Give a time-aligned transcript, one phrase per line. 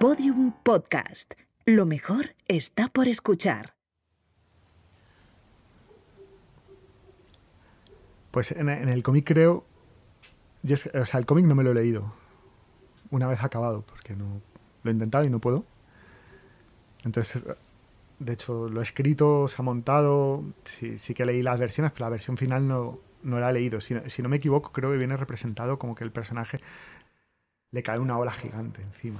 [0.00, 1.34] Podium Podcast.
[1.66, 3.74] Lo mejor está por escuchar.
[8.30, 9.64] Pues en, el cómic creo.
[10.94, 12.14] o sea, el cómic no me lo he leído.
[13.10, 14.40] Una vez acabado, porque no
[14.84, 15.64] lo he intentado y no puedo.
[17.04, 17.42] Entonces,
[18.20, 20.44] de hecho, lo he escrito, se ha montado.
[20.78, 23.80] Sí, que leí las versiones, pero la versión final no, no la he leído.
[23.80, 26.60] Si no me equivoco, creo que viene representado como que el personaje
[27.70, 29.18] le cae una ola gigante encima.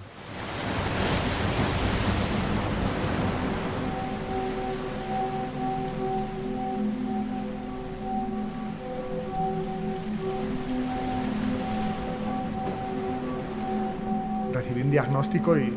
[14.58, 15.72] Recibí un diagnóstico y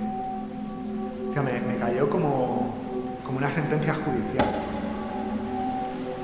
[1.27, 2.73] hostia, me, me cayó como,
[3.25, 4.47] como una sentencia judicial.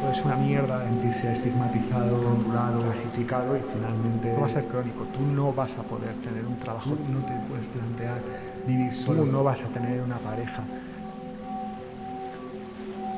[0.01, 5.03] Todo es una mierda sentirse estigmatizado, torturado, clasificado y finalmente va a ser crónico.
[5.13, 8.21] Tú no vas a poder tener un trabajo, no te puedes plantear
[8.67, 10.63] vivir solo, no vas a tener una pareja.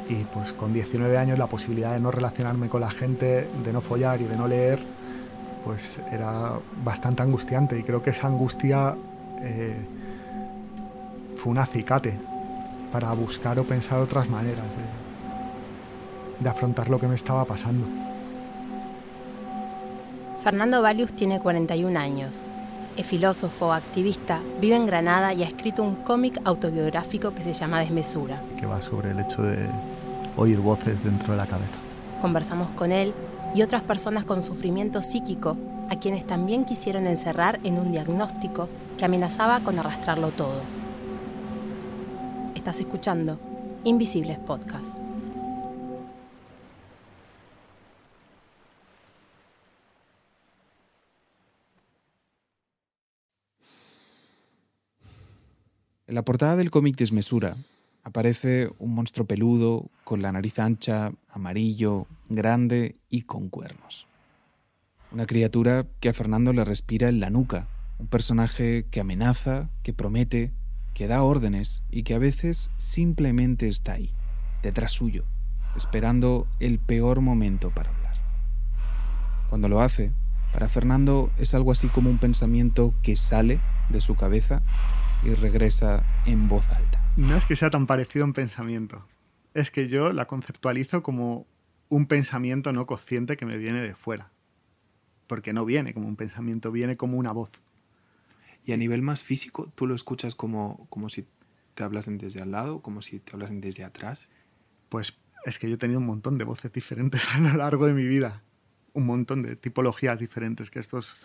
[0.08, 3.82] Y pues con 19 años la posibilidad de no relacionarme con la gente, de no
[3.82, 4.80] follar y de no leer,
[5.66, 8.96] pues era bastante angustiante y creo que esa angustia
[9.42, 9.76] eh,
[11.36, 12.14] fue un acicate
[12.92, 14.66] para buscar o pensar otras maneras
[16.40, 17.86] de, de afrontar lo que me estaba pasando.
[20.42, 22.44] Fernando Valius tiene 41 años.
[23.00, 27.80] Es filósofo, activista, vive en Granada y ha escrito un cómic autobiográfico que se llama
[27.80, 28.42] Desmesura.
[28.60, 29.70] Que va sobre el hecho de
[30.36, 31.78] oír voces dentro de la cabeza.
[32.22, 33.14] Conversamos con él
[33.56, 35.56] y otras personas con sufrimiento psíquico,
[35.90, 40.60] a quienes también quisieron encerrar en un diagnóstico que amenazaba con arrastrarlo todo.
[42.54, 43.40] Estás escuchando
[43.86, 44.99] Invisibles Podcast.
[56.10, 57.56] En la portada del cómic Desmesura
[58.04, 64.08] aparece un monstruo peludo, con la nariz ancha, amarillo, grande y con cuernos.
[65.12, 67.68] Una criatura que a Fernando le respira en la nuca,
[68.00, 70.52] un personaje que amenaza, que promete,
[70.96, 74.10] que da órdenes y que a veces simplemente está ahí,
[74.64, 75.26] detrás suyo,
[75.76, 78.16] esperando el peor momento para hablar.
[79.52, 80.12] Cuando lo hace,
[80.54, 84.64] para Fernando es algo así como un pensamiento que sale de su cabeza
[85.24, 87.02] y regresa en voz alta.
[87.18, 89.06] No es que sea tan parecido en pensamiento,
[89.54, 91.46] es que yo la conceptualizo como
[91.90, 94.32] un pensamiento no consciente que me viene de fuera.
[95.28, 97.52] Porque no viene como un pensamiento, viene como una voz.
[98.66, 101.26] Y a nivel más físico, tú lo escuchas como, como si
[101.74, 104.30] te hablasen desde al lado, como si te hablasen desde atrás.
[104.90, 107.94] Pues es que yo he tenido un montón de voces diferentes a lo largo de
[107.94, 108.44] mi vida.
[108.94, 111.16] Un montón de tipologías diferentes, que esto es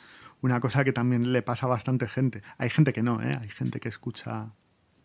[0.45, 2.43] una cosa que también le pasa a bastante gente.
[2.59, 3.39] Hay gente que no, ¿eh?
[3.41, 4.51] hay gente que escucha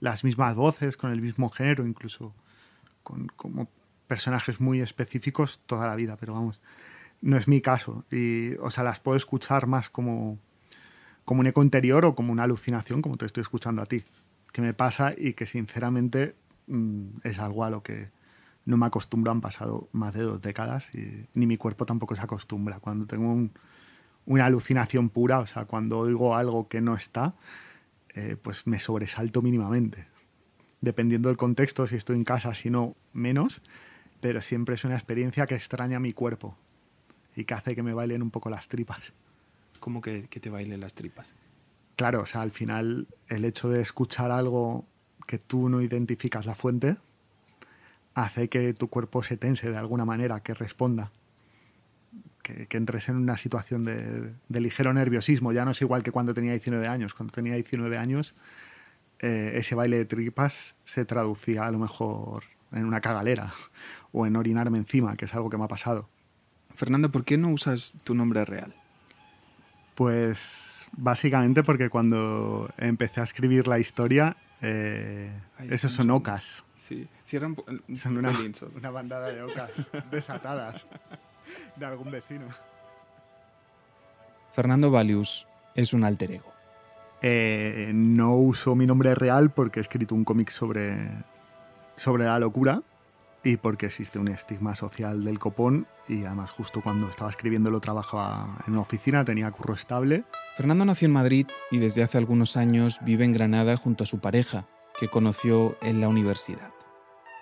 [0.02, 2.36] las mismas voces con el mismo género, incluso
[3.04, 3.70] con como
[4.06, 6.60] personajes muy específicos toda la vida, pero vamos,
[7.22, 8.04] no es mi caso.
[8.12, 10.38] Y, o sea, las puedo escuchar más como,
[11.24, 14.04] como un eco interior o como una alucinación, como te estoy escuchando a ti,
[14.52, 16.36] que me pasa y que sinceramente
[16.68, 18.10] mm, es algo a lo que
[18.66, 22.24] no me acostumbro, han pasado más de dos décadas y ni mi cuerpo tampoco se
[22.24, 22.82] acostumbra.
[22.82, 23.54] Cuando tengo un-
[24.30, 27.34] una alucinación pura, o sea, cuando oigo algo que no está,
[28.14, 30.08] eh, pues me sobresalto mínimamente.
[30.82, 33.64] Dependiendo del contexto, si estoy en casa, si no, menos,
[34.22, 36.56] pero siempre es una experiencia que extraña a mi cuerpo
[37.36, 39.14] y que hace que me bailen un poco las tripas.
[39.80, 41.34] Como que, que te bailen las tripas.
[41.96, 44.86] Claro, o sea, al final el hecho de escuchar algo
[45.26, 46.98] que tú no identificas la fuente
[48.14, 51.12] hace que tu cuerpo se tense de alguna manera, que responda,
[52.58, 55.52] que, que entres en una situación de, de ligero nerviosismo.
[55.52, 57.14] Ya no es igual que cuando tenía 19 años.
[57.14, 58.34] Cuando tenía 19 años,
[59.20, 63.54] eh, ese baile de tripas se traducía a lo mejor en una cagalera
[64.12, 66.08] o en orinarme encima, que es algo que me ha pasado.
[66.76, 68.74] Fernando, ¿por qué no usas tu nombre real?
[69.96, 75.32] Pues básicamente porque cuando empecé a escribir la historia, eh,
[75.70, 76.64] esos son- son ocas.
[76.78, 78.72] Sí, cierran po- un Son una, pelín solo.
[78.78, 79.72] una bandada de ocas
[80.10, 80.88] desatadas
[81.76, 82.46] de algún vecino.
[84.52, 86.52] Fernando Valius es un alter ego.
[87.22, 90.98] Eh, no uso mi nombre real porque he escrito un cómic sobre,
[91.98, 92.82] sobre la locura
[93.44, 98.58] y porque existe un estigma social del copón y además justo cuando estaba escribiéndolo trabajaba
[98.66, 100.24] en una oficina, tenía curro estable.
[100.58, 104.20] Fernando nació en Madrid y desde hace algunos años vive en Granada junto a su
[104.20, 104.66] pareja,
[105.00, 106.72] que conoció en la universidad.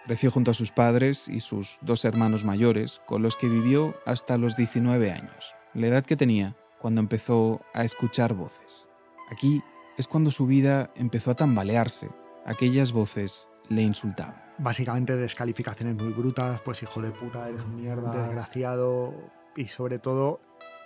[0.07, 4.37] Creció junto a sus padres y sus dos hermanos mayores, con los que vivió hasta
[4.37, 8.87] los 19 años, la edad que tenía cuando empezó a escuchar voces.
[9.29, 9.61] Aquí
[9.97, 12.07] es cuando su vida empezó a tambalearse.
[12.45, 14.41] Aquellas voces le insultaban.
[14.59, 19.13] Básicamente descalificaciones muy brutas, pues hijo de puta, eres un mierda, desgraciado,
[19.57, 20.39] y sobre todo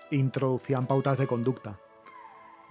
[0.10, 1.80] introducían pautas de conducta.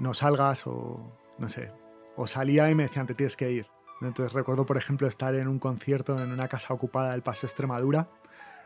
[0.01, 1.71] No salgas o, no sé,
[2.17, 3.67] o salía y me decían, te tienes que ir.
[4.01, 8.09] Entonces recuerdo, por ejemplo, estar en un concierto en una casa ocupada del Paso Extremadura,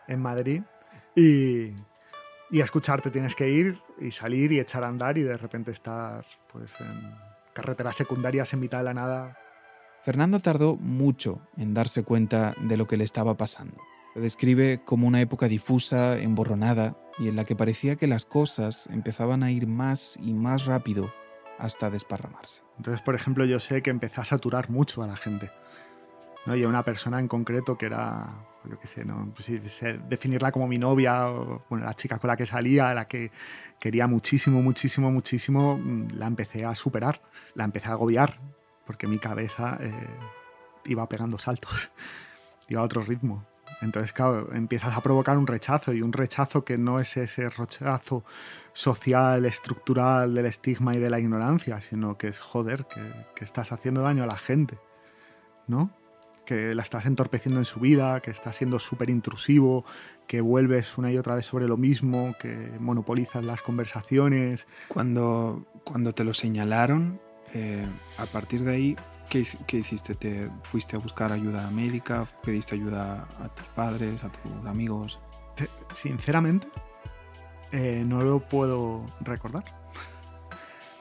[0.07, 0.63] en Madrid,
[1.17, 1.73] y,
[2.51, 6.25] y escucharte tienes que ir y salir y echar a andar y de repente estar
[6.53, 7.15] pues, en
[7.53, 9.39] carreteras secundarias en mitad de la nada.
[10.03, 13.79] Fernando tardó mucho en darse cuenta de lo que le estaba pasando.
[14.15, 18.89] Lo describe como una época difusa, emborronada, y en la que parecía que las cosas
[18.89, 21.13] empezaban a ir más y más rápido
[21.59, 22.63] hasta desparramarse.
[22.77, 25.51] Entonces, por ejemplo, yo sé que empecé a saturar mucho a la gente.
[26.47, 26.57] ¿no?
[26.57, 28.29] Y a una persona en concreto que era,
[28.69, 29.33] yo qué sé, ¿no?
[29.35, 29.49] Pues,
[30.09, 33.31] definirla como mi novia, o bueno, la chica con la que salía, la que
[33.79, 37.23] quería muchísimo, muchísimo, muchísimo, mm, la empecé a superar,
[37.55, 38.41] la empecé a agobiar,
[38.87, 39.93] porque mi cabeza eh,
[40.87, 41.91] iba pegando saltos,
[42.69, 43.47] iba a otro ritmo.
[43.85, 48.25] Entonces, claro, empiezas a provocar un rechazo y un rechazo que no es ese rechazo
[48.73, 54.01] social, estructural del estigma y de la ignorancia, sino que es joder, que, estás haciendo
[54.01, 54.79] daño a la gente,
[55.69, 55.91] ¿no?
[56.47, 59.85] Que la estás entorpeciendo en su vida, que estás siendo súper intrusivo,
[60.27, 64.67] que vuelves una y otra vez sobre lo mismo, que monopolizas las conversaciones.
[64.89, 67.21] Cuando, cuando te lo señalaron,
[67.53, 67.87] eh,
[68.17, 68.97] a partir de ahí,
[69.29, 70.15] ¿qué, ¿qué, hiciste?
[70.15, 72.27] ¿Te fuiste a buscar ayuda médica?
[72.43, 75.21] ¿Pediste ayuda a tus padres, a tus amigos?
[75.93, 76.69] Sinceramente,
[77.73, 79.65] eh, no lo puedo recordar.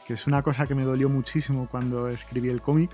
[0.08, 2.92] que es una cosa que me dolió muchísimo cuando escribí el cómic,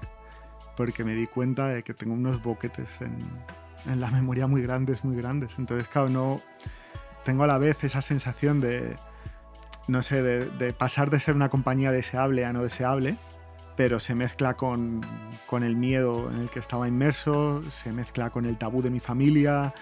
[0.77, 3.17] porque me di cuenta de que tengo unos boquetes en,
[3.85, 5.51] en la memoria muy grandes, muy grandes.
[5.57, 6.41] Entonces, claro, no
[7.23, 8.95] tengo a la vez esa sensación de,
[9.87, 13.17] no sé, de, de pasar de ser una compañía deseable a no deseable,
[13.79, 14.99] pero se mezcla con,
[15.47, 18.99] con, el miedo en el que estaba inmerso, se mezcla con el tabú de mi
[18.99, 19.73] familia,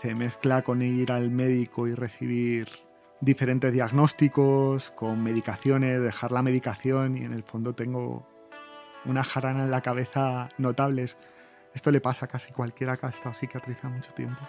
[0.00, 2.70] se mezcla con ir al médico y recibir
[3.20, 8.26] diferentes diagnósticos, con medicaciones, dejar la medicación y en el fondo tengo
[9.04, 11.18] una jarana en la cabeza notables.
[11.74, 14.40] Esto le pasa a casi cualquiera que ha estado cicatrizando mucho tiempo.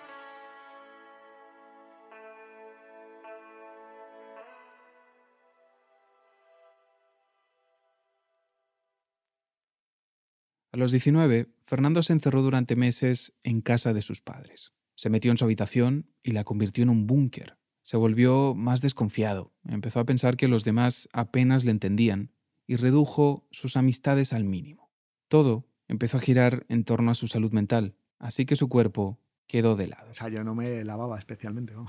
[10.75, 14.73] A los 19, Fernando se encerró durante meses en casa de sus padres.
[14.95, 17.57] Se metió en su habitación y la convirtió en un búnker.
[17.83, 22.33] Se volvió más desconfiado, empezó a pensar que los demás apenas le entendían
[22.67, 24.91] y redujo sus amistades al mínimo.
[25.29, 29.17] Todo empezó a girar en torno a su salud mental, así que su cuerpo
[29.47, 30.11] quedó de lado.
[30.11, 31.87] O sea, yo no me lavaba especialmente, ¿no?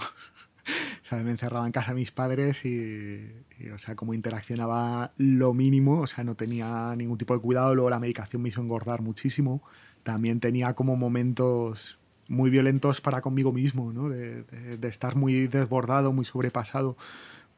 [1.07, 3.31] O sea, me encerraba en casa de mis padres y,
[3.61, 7.77] y, o sea, como interaccionaba lo mínimo, o sea, no tenía ningún tipo de cuidado,
[7.77, 9.63] luego la medicación me hizo engordar muchísimo,
[10.03, 14.09] también tenía como momentos muy violentos para conmigo mismo, ¿no?
[14.09, 16.97] de, de, de estar muy desbordado, muy sobrepasado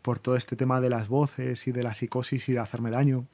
[0.02, 3.26] por todo este tema de las voces y de la psicosis y de hacerme daño,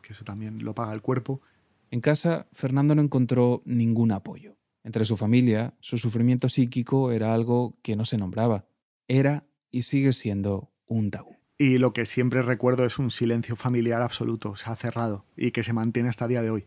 [0.00, 1.42] que eso también lo paga el cuerpo.
[1.90, 4.56] En casa, Fernando no encontró ningún apoyo.
[4.84, 8.64] Entre su familia, su sufrimiento psíquico era algo que no se nombraba.
[9.08, 11.36] Era y sigue siendo un tabú.
[11.56, 15.64] Y lo que siempre recuerdo es un silencio familiar absoluto, se ha cerrado y que
[15.64, 16.64] se mantiene hasta el día de hoy.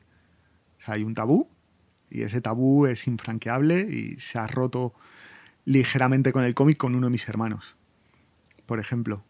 [0.80, 1.47] O sea, hay un tabú
[2.09, 4.94] y ese tabú es infranqueable y se ha roto
[5.63, 7.77] ligeramente con el cómic con uno de mis hermanos,
[8.66, 9.23] por ejemplo.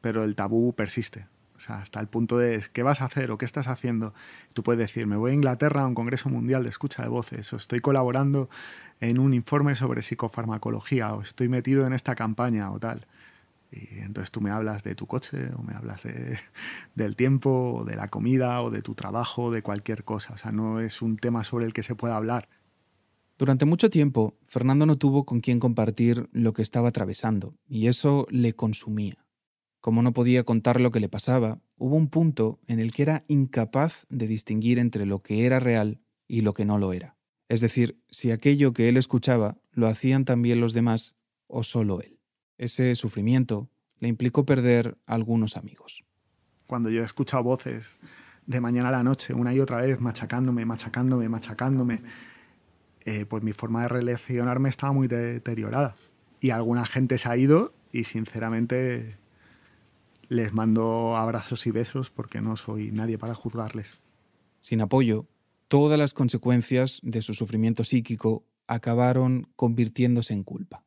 [0.00, 1.26] Pero el tabú persiste.
[1.58, 4.14] O hasta el punto de ¿qué vas a hacer o qué estás haciendo?
[4.54, 7.52] Tú puedes decir, me voy a Inglaterra a un Congreso Mundial de Escucha de Voces,
[7.52, 8.48] o estoy colaborando
[9.00, 13.06] en un informe sobre psicofarmacología, o estoy metido en esta campaña o tal.
[13.70, 16.38] Y entonces tú me hablas de tu coche, o me hablas de,
[16.94, 20.34] del tiempo, o de la comida, o de tu trabajo, de cualquier cosa.
[20.34, 22.48] O sea, no es un tema sobre el que se pueda hablar.
[23.38, 28.26] Durante mucho tiempo, Fernando no tuvo con quién compartir lo que estaba atravesando, y eso
[28.30, 29.27] le consumía.
[29.80, 33.24] Como no podía contar lo que le pasaba, hubo un punto en el que era
[33.28, 37.16] incapaz de distinguir entre lo que era real y lo que no lo era.
[37.48, 41.16] Es decir, si aquello que él escuchaba lo hacían también los demás
[41.46, 42.18] o solo él.
[42.58, 43.70] Ese sufrimiento
[44.00, 46.04] le implicó perder a algunos amigos.
[46.66, 47.96] Cuando yo he escuchado voces
[48.46, 52.02] de mañana a la noche, una y otra vez, machacándome, machacándome, machacándome,
[53.04, 55.94] eh, pues mi forma de relacionarme estaba muy deteriorada.
[56.40, 59.16] Y alguna gente se ha ido y sinceramente
[60.28, 64.00] les mando abrazos y besos porque no soy nadie para juzgarles.
[64.60, 65.26] Sin apoyo,
[65.68, 70.84] todas las consecuencias de su sufrimiento psíquico acabaron convirtiéndose en culpa.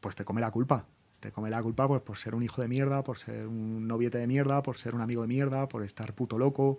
[0.00, 0.86] Pues te come la culpa.
[1.20, 4.18] Te come la culpa pues, por ser un hijo de mierda, por ser un noviete
[4.18, 6.78] de mierda, por ser un amigo de mierda, por estar puto loco,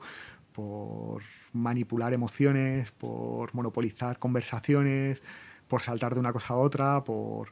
[0.54, 5.22] por manipular emociones, por monopolizar conversaciones,
[5.68, 7.52] por saltar de una cosa a otra, por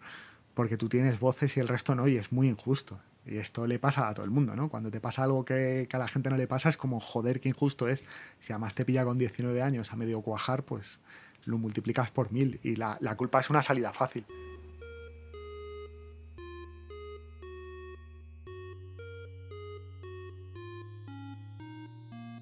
[0.53, 2.99] porque tú tienes voces y el resto no, y es muy injusto.
[3.27, 4.69] Y esto le pasa a todo el mundo, ¿no?
[4.69, 7.49] Cuando te pasa algo que, a la gente no le pasa, es como, joder, qué
[7.49, 8.01] injusto es.
[8.39, 10.99] Si además te pilla con 19 años a medio cuajar, pues
[11.43, 12.59] lo multiplicas por mil.
[12.63, 14.25] Y la, la culpa es una salida fácil.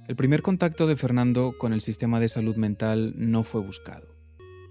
[0.08, 4.06] El primer contacto de Fernando con el sistema de salud mental no fue buscado.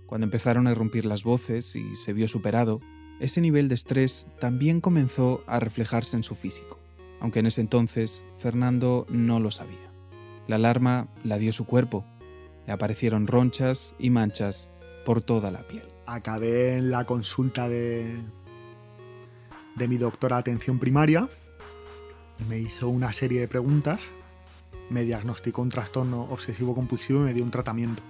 [0.07, 2.81] Cuando empezaron a irrumpir las voces y se vio superado,
[3.21, 6.79] ese nivel de estrés también comenzó a reflejarse en su físico,
[7.21, 9.79] aunque en ese entonces Fernando no lo sabía.
[10.49, 12.05] La alarma la dio su cuerpo.
[12.67, 14.69] Le aparecieron ronchas y manchas
[15.05, 15.85] por toda la piel.
[16.07, 18.17] Acabé en la consulta de,
[19.77, 21.29] de mi doctora de atención primaria.
[22.49, 24.09] Me hizo una serie de preguntas.
[24.91, 28.03] Me diagnosticó un trastorno obsesivo compulsivo y me dio un tratamiento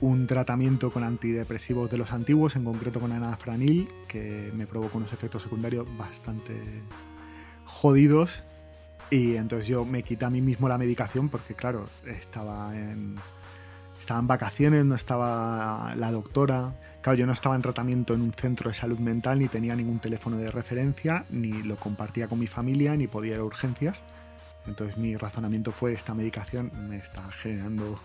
[0.00, 5.12] un tratamiento con antidepresivos de los antiguos, en concreto con anafranil, que me provocó unos
[5.12, 6.54] efectos secundarios bastante
[7.64, 8.42] jodidos.
[9.10, 13.16] Y entonces yo me quité a mí mismo la medicación porque, claro, estaba en,
[14.00, 16.72] estaba en vacaciones, no estaba la doctora.
[17.00, 20.00] Claro, yo no estaba en tratamiento en un centro de salud mental, ni tenía ningún
[20.00, 24.02] teléfono de referencia, ni lo compartía con mi familia, ni podía ir a urgencias.
[24.66, 28.00] Entonces mi razonamiento fue, esta medicación me está generando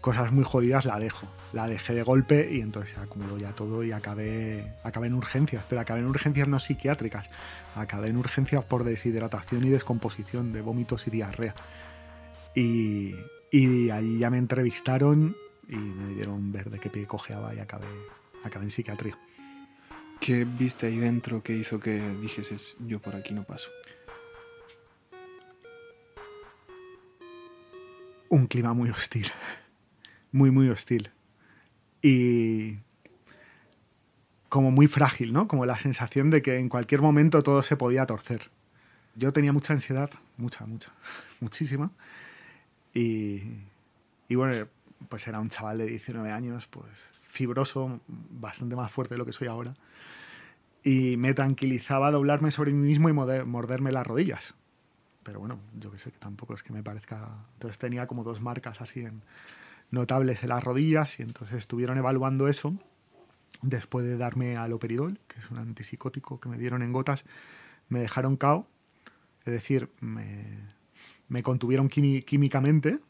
[0.00, 1.26] cosas muy jodidas la dejo.
[1.52, 5.64] La dejé de golpe y entonces se acumuló ya todo y acabé, acabé en urgencias,
[5.68, 7.28] pero acabé en urgencias no psiquiátricas,
[7.74, 11.54] acabé en urgencias por deshidratación y descomposición de vómitos y diarrea.
[12.54, 13.14] Y,
[13.50, 15.36] y allí ya me entrevistaron
[15.68, 17.86] y me dieron ver de qué pie cojeaba y acabé,
[18.44, 19.18] acabé en psiquiatría.
[20.20, 23.68] ¿Qué viste ahí dentro que hizo que dijeses yo por aquí no paso?
[28.28, 29.32] Un clima muy hostil
[30.32, 31.10] muy, muy hostil.
[32.02, 32.78] Y
[34.48, 35.48] como muy frágil, ¿no?
[35.48, 38.50] Como la sensación de que en cualquier momento todo se podía torcer.
[39.14, 40.92] Yo tenía mucha ansiedad, mucha, mucha,
[41.40, 41.90] muchísima.
[42.92, 43.42] Y,
[44.28, 44.66] y bueno,
[45.08, 49.32] pues era un chaval de 19 años, pues fibroso, bastante más fuerte de lo que
[49.32, 49.74] soy ahora.
[50.82, 54.54] Y me tranquilizaba doblarme sobre mí mismo y morderme las rodillas.
[55.22, 57.28] Pero bueno, yo que sé, que tampoco es que me parezca...
[57.54, 59.22] Entonces tenía como dos marcas así en,
[59.90, 62.74] notables en las rodillas y entonces estuvieron evaluando eso
[63.62, 67.24] después de darme aloperidol, que es un antipsicótico que me dieron en gotas,
[67.88, 68.66] me dejaron cao,
[69.44, 73.00] es decir, me, contuvieron químicamente,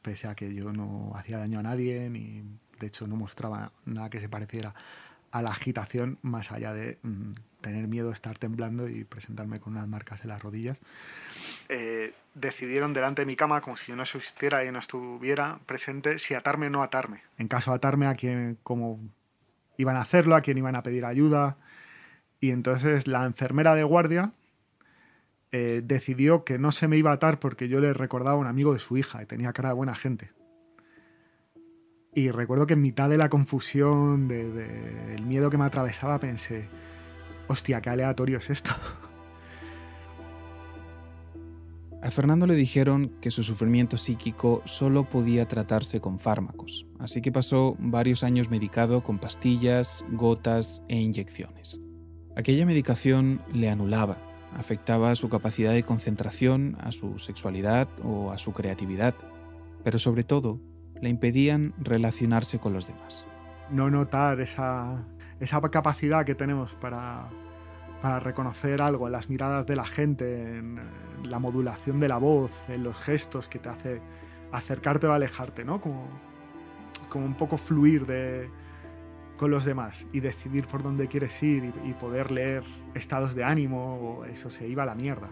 [0.00, 2.42] pese a que yo no hacía daño a nadie, ni
[2.80, 4.74] de hecho no mostraba nada que se pareciera
[5.32, 9.88] a la agitación, más allá de mm, tener miedo, estar temblando y presentarme con unas
[9.88, 10.78] marcas en las rodillas.
[11.68, 16.18] Eh, decidieron delante de mi cama, como si yo no existiera y no estuviera presente,
[16.18, 17.22] si atarme o no atarme.
[17.38, 19.00] En caso de atarme, a quién, cómo
[19.78, 21.56] iban a hacerlo, a quién iban a pedir ayuda.
[22.38, 24.32] Y entonces la enfermera de guardia
[25.50, 28.46] eh, decidió que no se me iba a atar porque yo le recordaba a un
[28.46, 30.30] amigo de su hija y tenía cara de buena gente.
[32.14, 36.18] Y recuerdo que en mitad de la confusión, del de, el miedo que me atravesaba,
[36.18, 36.68] pensé,
[37.48, 38.70] hostia, qué aleatorio es esto.
[42.02, 47.30] A Fernando le dijeron que su sufrimiento psíquico solo podía tratarse con fármacos, así que
[47.30, 51.80] pasó varios años medicado con pastillas, gotas e inyecciones.
[52.34, 54.18] Aquella medicación le anulaba,
[54.56, 59.14] afectaba su capacidad de concentración, a su sexualidad o a su creatividad,
[59.84, 60.58] pero sobre todo
[61.02, 63.26] le impedían relacionarse con los demás.
[63.70, 65.04] No notar esa,
[65.40, 67.28] esa capacidad que tenemos para,
[68.00, 70.80] para reconocer algo en las miradas de la gente, en
[71.24, 74.00] la modulación de la voz, en los gestos que te hace
[74.52, 75.80] acercarte o alejarte, ¿no?
[75.80, 76.06] Como,
[77.08, 78.48] como un poco fluir de,
[79.36, 82.62] con los demás y decidir por dónde quieres ir y, y poder leer
[82.94, 85.28] estados de ánimo, o eso se iba a la mierda.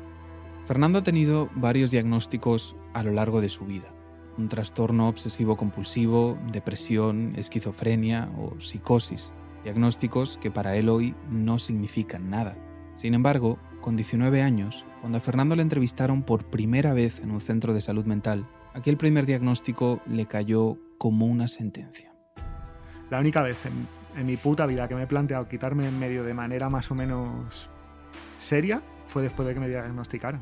[0.67, 3.93] Fernando ha tenido varios diagnósticos a lo largo de su vida
[4.39, 9.33] un trastorno obsesivo compulsivo, depresión, esquizofrenia o psicosis,
[9.65, 12.57] diagnósticos que para él hoy no significan nada.
[12.95, 17.41] Sin embargo, con 19 años, cuando a Fernando le entrevistaron por primera vez en un
[17.41, 22.13] centro de salud mental, aquel primer diagnóstico le cayó como una sentencia.
[23.11, 23.89] La única vez en,
[24.21, 26.95] en mi puta vida que me he planteado quitarme en medio de manera más o
[26.95, 27.71] menos
[28.39, 30.41] seria fue después de que me diagnosticaron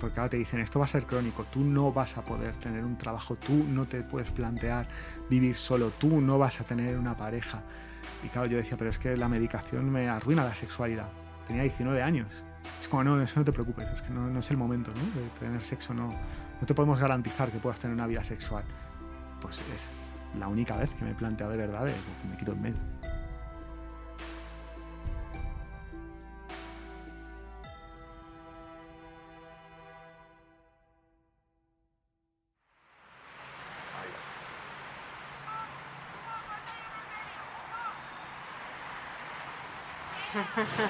[0.00, 2.84] porque ahora te dicen esto va a ser crónico, tú no vas a poder tener
[2.84, 4.86] un trabajo, tú no te puedes plantear
[5.28, 7.62] vivir solo, tú no vas a tener una pareja.
[8.24, 11.08] Y claro, yo decía, pero es que la medicación me arruina la sexualidad.
[11.46, 12.28] Tenía 19 años.
[12.80, 15.20] Es como, no, eso no te preocupes, es que no, es el momento, ¿no?
[15.20, 18.64] De tener sexo no, no te podemos garantizar que puedas tener una vida sexual.
[19.40, 19.86] Pues es
[20.38, 23.15] la única vez que me he planteado de verdad que me quito en medio.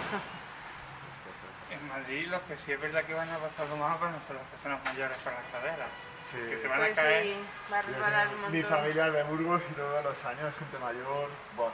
[1.71, 4.21] En Madrid lo que sí es verdad que van a pasar lo más van a
[4.21, 5.89] ser las personas mayores con las caderas.
[6.31, 6.39] Sí.
[6.51, 7.23] Que se van Pues a caer.
[7.25, 10.79] sí, va a resbalar un Mi familia es de Burgos y todos los años, gente
[10.79, 11.29] mayor.
[11.57, 11.71] Buah.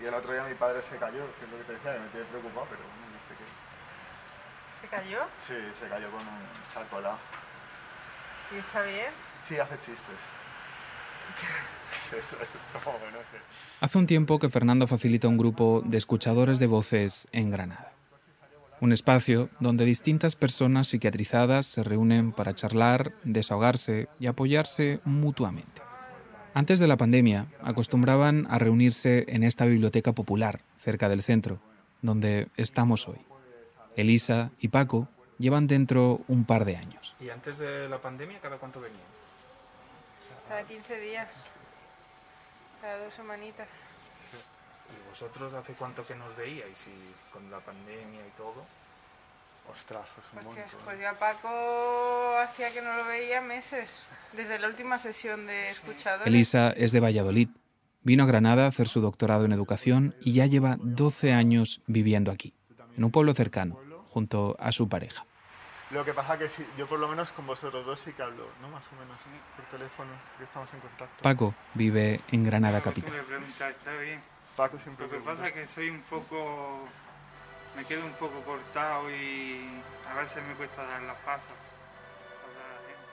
[0.00, 1.98] Y el otro día mi padre se cayó, que es lo que te decía, que
[2.00, 5.26] me tiene preocupado, pero bueno, dice que- ¿Se cayó?
[5.46, 7.18] Sí, se cayó con un charco al lado.
[8.52, 9.10] ¿Y está bien?
[9.42, 10.20] Sí, hace chistes.
[10.20, 11.11] Como que no sé.
[13.80, 17.92] Hace un tiempo que Fernando facilita un grupo de escuchadores de voces en Granada.
[18.80, 25.82] Un espacio donde distintas personas psiquiatrizadas se reúnen para charlar, desahogarse y apoyarse mutuamente.
[26.54, 31.60] Antes de la pandemia, acostumbraban a reunirse en esta biblioteca popular, cerca del centro,
[32.02, 33.18] donde estamos hoy.
[33.96, 37.14] Elisa y Paco llevan dentro un par de años.
[37.20, 38.80] ¿Y antes de la pandemia, cada cuánto?
[40.52, 41.28] Cada 15 días.
[42.82, 43.66] Cada dos semanitas.
[44.92, 46.78] ¿Y vosotros hace cuánto que nos veíais?
[46.88, 48.66] Y con la pandemia y todo.
[49.72, 50.80] Ostras, pues un Hostias, montón.
[50.84, 53.88] pues ya Paco hacía que no lo veía meses.
[54.34, 56.26] Desde la última sesión de escuchadores.
[56.26, 57.48] Elisa es de Valladolid.
[58.02, 62.30] Vino a Granada a hacer su doctorado en educación y ya lleva 12 años viviendo
[62.30, 62.52] aquí,
[62.98, 65.24] en un pueblo cercano, junto a su pareja.
[65.92, 68.48] Lo que pasa que sí, yo por lo menos con vosotros dos sí que hablo,
[68.62, 68.68] ¿no?
[68.68, 69.14] Más o menos,
[69.56, 71.22] por teléfono, que estamos en contacto.
[71.22, 73.12] Paco vive en Granada capital.
[73.12, 74.20] me preguntas, ¿está bien?
[74.56, 75.42] Paco siempre Lo que pregunta.
[75.42, 76.88] pasa es que soy un poco.
[77.76, 79.68] Me quedo un poco cortado y
[80.10, 81.52] a veces me cuesta dar las pasas.
[82.46, 83.08] hablar a la gente.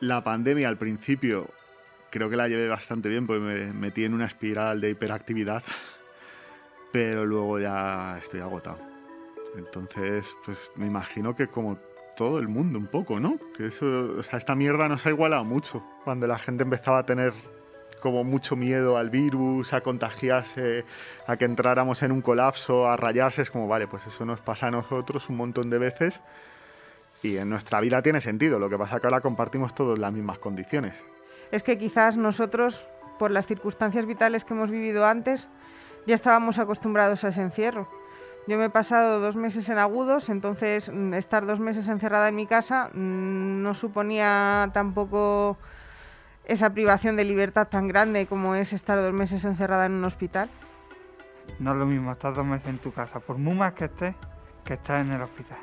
[0.00, 1.48] La pandemia al principio
[2.10, 5.62] creo que la llevé bastante bien porque me metí en una espiral de hiperactividad,
[6.92, 8.89] pero luego ya estoy agotado.
[9.56, 11.78] Entonces, pues me imagino que como
[12.16, 13.38] todo el mundo un poco, ¿no?
[13.56, 15.82] Que eso, esta mierda nos ha igualado mucho.
[16.04, 17.32] Cuando la gente empezaba a tener
[18.00, 20.84] como mucho miedo al virus, a contagiarse,
[21.26, 24.68] a que entráramos en un colapso, a rayarse, es como, vale, pues eso nos pasa
[24.68, 26.20] a nosotros un montón de veces
[27.22, 28.58] y en nuestra vida tiene sentido.
[28.58, 31.04] Lo que pasa es que ahora compartimos todos las mismas condiciones.
[31.50, 32.84] Es que quizás nosotros,
[33.18, 35.48] por las circunstancias vitales que hemos vivido antes,
[36.06, 37.88] ya estábamos acostumbrados a ese encierro.
[38.46, 42.36] Yo me he pasado dos meses en agudos, entonces mm, estar dos meses encerrada en
[42.36, 45.58] mi casa mm, no suponía tampoco
[46.44, 50.50] esa privación de libertad tan grande como es estar dos meses encerrada en un hospital.
[51.58, 54.14] No es lo mismo estar dos meses en tu casa, por muy más que estés,
[54.64, 55.58] que estar en el hospital.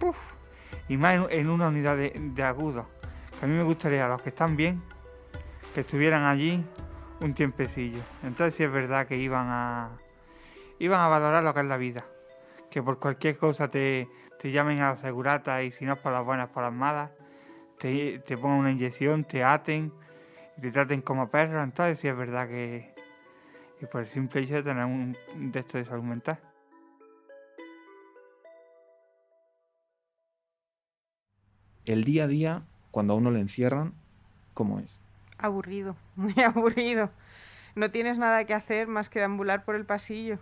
[0.00, 0.16] Puf.
[0.88, 2.86] Y más en, en una unidad de, de agudos.
[3.38, 4.82] Que a mí me gustaría, a los que están bien,
[5.74, 6.64] que estuvieran allí
[7.20, 8.00] un tiempecillo.
[8.22, 9.90] Entonces sí es verdad que iban a
[10.78, 12.04] iban a valorar lo que es la vida.
[12.70, 14.08] Que por cualquier cosa te,
[14.40, 17.10] te llamen a la segurata y si no es por las buenas, por las malas,
[17.78, 19.92] te, te pongan una inyección, te aten
[20.56, 21.62] y te traten como perros.
[21.62, 22.94] Entonces sí es verdad que,
[23.80, 26.38] y por el simple hecho de tener un un de esto de salud mental.
[31.86, 33.94] El día a día, cuando a uno le encierran,
[34.54, 35.00] ¿cómo es?
[35.38, 37.10] Aburrido, muy aburrido.
[37.76, 40.40] No tienes nada que hacer más que deambular por el pasillo.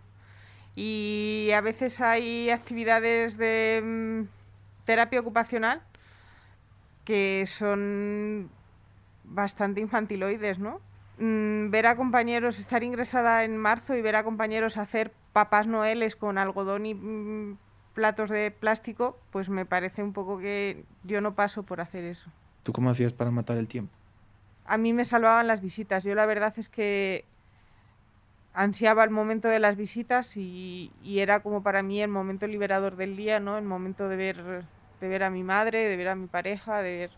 [0.77, 5.83] Y a veces hay actividades de mm, terapia ocupacional
[7.05, 8.51] que son
[9.25, 10.81] bastante infantiloides, ¿no?
[11.19, 16.17] Mm, ver a compañeros estar ingresada en marzo y ver a compañeros hacer papás noeles
[16.17, 17.59] con algodón y mm,
[17.95, 22.31] platos de plástico, pues me parece un poco que yo no paso por hacer eso.
[22.65, 23.93] ¿Tú cómo hacías para matar el tiempo?
[24.65, 26.05] a mí me salvaban las visitas.
[26.05, 27.25] Yo la verdad es que
[28.55, 32.97] ansiaba el momento de las visitas y, y era como para mí el momento liberador
[32.97, 33.59] del día, ¿no?
[33.59, 34.65] El momento de ver,
[35.01, 37.11] de ver a mi madre, de ver a mi pareja, de ver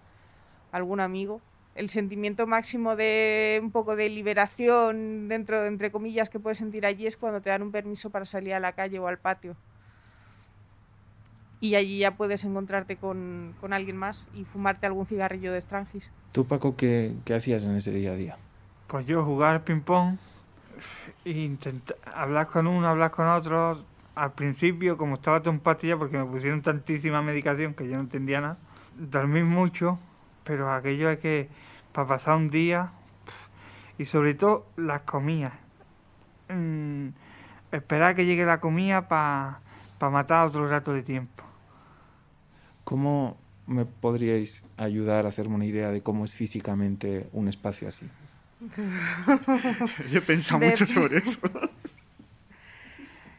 [0.72, 1.40] a algún amigo.
[1.74, 6.86] El sentimiento máximo de un poco de liberación dentro, de, entre comillas, que puedes sentir
[6.86, 9.56] allí es cuando te dan un permiso para salir a la calle o al patio.
[11.60, 16.10] Y allí ya puedes encontrarte con, con alguien más y fumarte algún cigarrillo de Strangis.
[16.32, 18.36] ¿Tú, Paco, qué, qué hacías en ese día a día?
[18.86, 20.16] Pues yo jugar ping-pong,
[21.24, 23.84] intentar hablar con uno, hablar con otro.
[24.14, 28.00] Al principio, como estaba todo en pastilla, porque me pusieron tantísima medicación que yo no
[28.00, 28.58] entendía nada,
[28.96, 29.98] dormí mucho,
[30.44, 31.48] pero aquello es que
[31.92, 32.92] para pasar un día,
[33.98, 35.52] y sobre todo las comidas.
[36.48, 37.08] Mm,
[37.72, 39.60] esperar que llegue la comida para
[40.10, 41.44] matar otro rato de tiempo.
[42.84, 43.36] ¿Cómo
[43.66, 48.08] me podríais ayudar a hacerme una idea de cómo es físicamente un espacio así?
[50.10, 51.38] Yo he pensado De- mucho sobre eso.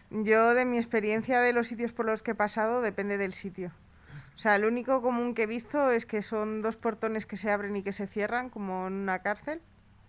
[0.10, 3.72] Yo, de mi experiencia de los sitios por los que he pasado, depende del sitio.
[4.36, 7.52] O sea, lo único común que he visto es que son dos portones que se
[7.52, 9.62] abren y que se cierran, como en una cárcel.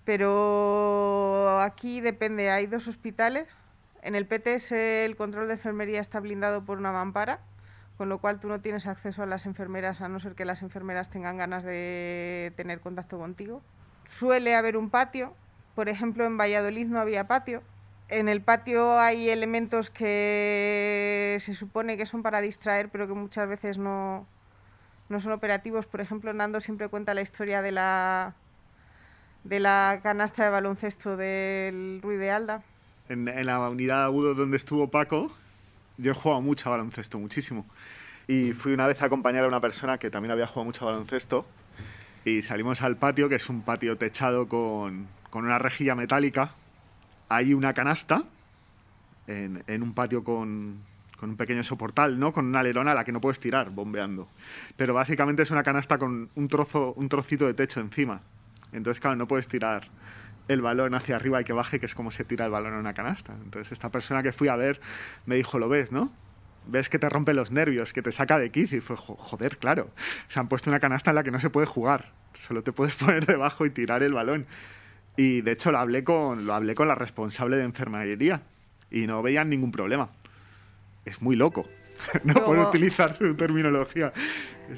[0.05, 3.49] Pero aquí depende, hay dos hospitales.
[4.03, 7.40] En el PTS el control de enfermería está blindado por una mampara,
[7.97, 10.62] con lo cual tú no tienes acceso a las enfermeras a no ser que las
[10.62, 13.62] enfermeras tengan ganas de tener contacto contigo.
[14.09, 15.35] Suele haber un patio,
[15.75, 17.62] por ejemplo en Valladolid no había patio.
[18.09, 23.49] En el patio hay elementos que se supone que son para distraer, pero que muchas
[23.49, 24.27] veces no,
[25.11, 25.85] no son operativos.
[25.85, 28.35] Por ejemplo, Nando siempre cuenta la historia de la,
[29.44, 32.62] de la canasta de baloncesto del Ruiz de Alda.
[33.11, 35.31] En, en la unidad agudo donde estuvo Paco,
[35.99, 37.66] yo he jugado mucho a baloncesto, muchísimo.
[38.27, 40.92] Y fui una vez a acompañar a una persona que también había jugado mucho a
[40.92, 41.44] baloncesto.
[42.24, 46.54] Y salimos al patio, que es un patio techado con, con una rejilla metálica.
[47.28, 48.24] Hay una canasta
[49.26, 50.83] en, en un patio con,
[51.18, 52.33] con un pequeño soportal, ¿no?
[52.33, 54.28] Con una alerona a la que no puedes tirar, bombeando.
[54.76, 58.22] Pero básicamente es una canasta con un, trozo, un trocito de techo encima.
[58.72, 59.88] Entonces, claro, no puedes tirar
[60.46, 62.78] el balón hacia arriba y que baje, que es como se tira el balón en
[62.78, 63.35] una canasta.
[63.44, 64.81] Entonces, esta persona que fui a ver
[65.26, 66.12] me dijo, lo ves, ¿no?
[66.70, 68.78] Ves que te rompe los nervios, que te saca de quicio.
[68.78, 69.90] Y fue, "Jo- joder, claro.
[70.28, 72.12] Se han puesto una canasta en la que no se puede jugar.
[72.38, 74.46] Solo te puedes poner debajo y tirar el balón.
[75.16, 78.42] Y de hecho lo hablé con, lo hablé con la responsable de enfermería
[78.90, 80.11] y no veían ningún problema.
[81.04, 81.66] Es muy loco.
[82.24, 84.12] No por Luego- utilizar su terminología.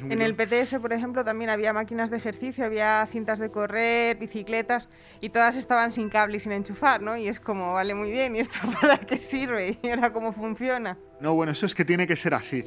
[0.09, 0.35] En el.
[0.37, 4.89] PTS, por ejemplo, también había máquinas de ejercicio, había cintas de correr, bicicletas,
[5.21, 7.17] y todas estaban sin cable y sin enchufar, ¿no?
[7.17, 9.79] Y es como, vale, muy bien, ¿y esto para qué sirve?
[9.83, 10.97] ¿Y ahora cómo funciona?
[11.21, 12.65] No, bueno, eso es que tiene que ser así.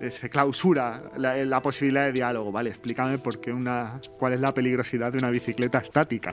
[0.00, 2.68] Eh, Se clausura la, la posibilidad de diálogo, ¿vale?
[2.70, 6.32] Explícame por qué una, cuál es la peligrosidad de una bicicleta estática.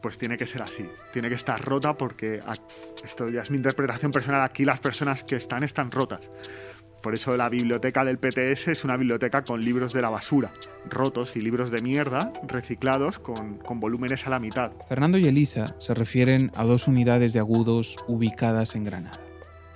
[0.00, 2.40] Pues tiene que ser así, tiene que estar rota porque
[3.02, 4.42] esto ya es mi interpretación personal.
[4.42, 6.30] Aquí las personas que están están rotas.
[7.02, 10.52] Por eso la biblioteca del PTS es una biblioteca con libros de la basura,
[10.88, 14.72] rotos y libros de mierda, reciclados con, con volúmenes a la mitad.
[14.88, 19.20] Fernando y Elisa se refieren a dos unidades de agudos ubicadas en Granada.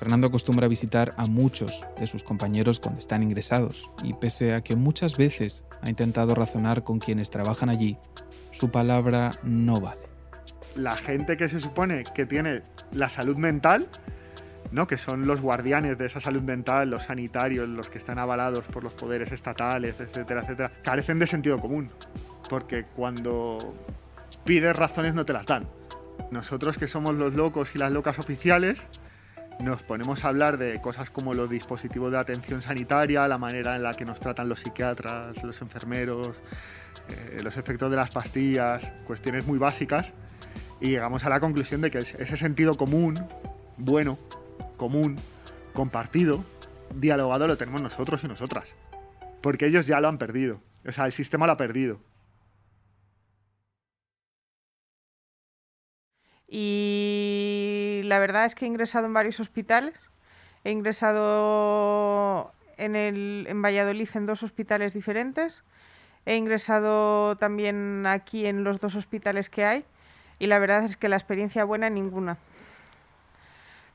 [0.03, 4.75] Fernando acostumbra visitar a muchos de sus compañeros cuando están ingresados y pese a que
[4.75, 7.99] muchas veces ha intentado razonar con quienes trabajan allí,
[8.51, 10.02] su palabra no vale.
[10.77, 13.89] La gente que se supone que tiene la salud mental,
[14.71, 14.87] ¿no?
[14.87, 18.83] que son los guardianes de esa salud mental, los sanitarios, los que están avalados por
[18.83, 21.91] los poderes estatales, etcétera, etcétera, carecen de sentido común.
[22.49, 23.75] Porque cuando
[24.45, 25.67] pides razones no te las dan.
[26.31, 28.87] Nosotros que somos los locos y las locas oficiales,
[29.61, 33.83] nos ponemos a hablar de cosas como los dispositivos de atención sanitaria, la manera en
[33.83, 36.43] la que nos tratan los psiquiatras, los enfermeros,
[37.09, 40.13] eh, los efectos de las pastillas, cuestiones muy básicas,
[40.83, 43.25] y llegamos a la conclusión de que es- ese sentido común,
[43.79, 44.18] bueno,
[44.77, 45.16] común,
[45.73, 46.45] compartido,
[46.97, 48.75] dialogado lo tenemos nosotros y nosotras.
[49.40, 50.61] Porque ellos ya lo han perdido.
[50.87, 52.01] O sea, el sistema lo ha perdido.
[56.49, 59.95] Y la verdad es que he ingresado en varios hospitales.
[60.64, 65.62] He ingresado en, el, en Valladolid en dos hospitales diferentes.
[66.27, 69.85] He ingresado también aquí en los dos hospitales que hay.
[70.43, 72.37] Y la verdad es que la experiencia buena ninguna.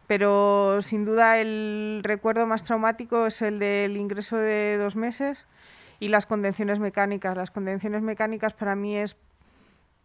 [0.08, 5.46] Pero sin duda el recuerdo más traumático es el del ingreso de dos meses
[6.00, 7.36] y las contenciones mecánicas.
[7.36, 9.18] Las contenciones mecánicas para mí es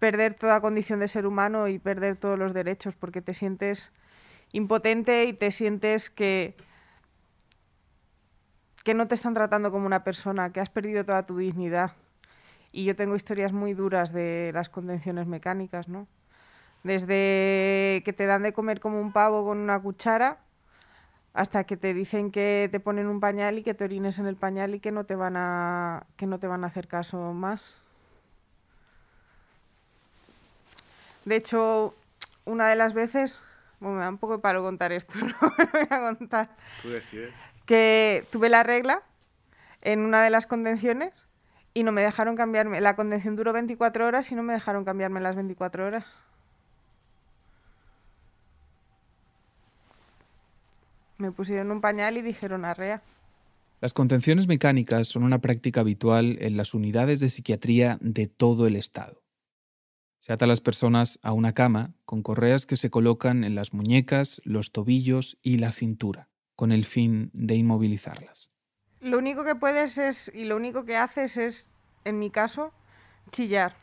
[0.01, 3.93] perder toda condición de ser humano y perder todos los derechos porque te sientes
[4.51, 6.57] impotente y te sientes que
[8.83, 11.93] que no te están tratando como una persona, que has perdido toda tu dignidad.
[12.73, 16.09] Y yo tengo historias muy duras de las contenciones mecánicas, ¿no?
[16.83, 20.39] Desde que te dan de comer como un pavo con una cuchara
[21.35, 24.37] hasta que te dicen que te ponen un pañal y que te orines en el
[24.37, 27.75] pañal y que no te van a que no te van a hacer caso más.
[31.25, 31.95] De hecho,
[32.45, 33.41] una de las veces,
[33.81, 36.49] bueno, me da un poco de palo contar esto, no lo voy a contar,
[36.83, 37.33] Tú decides.
[37.65, 39.03] que tuve la regla
[39.83, 41.13] en una de las contenciones
[41.75, 42.81] y no me dejaron cambiarme.
[42.81, 46.05] La contención duró 24 horas y no me dejaron cambiarme las 24 horas.
[51.23, 53.01] Me pusieron un pañal y dijeron arrea.
[53.81, 58.75] Las contenciones mecánicas son una práctica habitual en las unidades de psiquiatría de todo el
[58.75, 59.23] Estado.
[60.19, 63.73] Se ata a las personas a una cama con correas que se colocan en las
[63.73, 68.51] muñecas, los tobillos y la cintura, con el fin de inmovilizarlas.
[69.01, 71.71] lo único que puedes es, y lo único que haces es,
[72.05, 72.73] en mi caso,
[73.31, 73.77] chillar.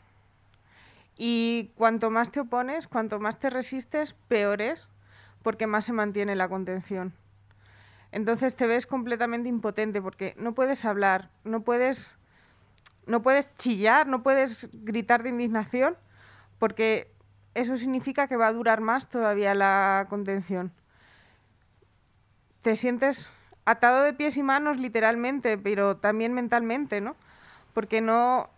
[1.16, 4.88] Y cuanto más te opones, cuanto más te resistes, peor es,
[5.42, 7.14] porque más se mantiene la contención.
[8.12, 12.10] Entonces te ves completamente impotente porque no puedes hablar, no puedes,
[13.06, 15.96] no puedes chillar, no puedes gritar de indignación,
[16.58, 17.12] porque
[17.54, 20.72] eso significa que va a durar más todavía la contención.
[22.62, 23.30] Te sientes
[23.64, 27.16] atado de pies y manos literalmente, pero también mentalmente, ¿no?
[27.74, 28.50] Porque no,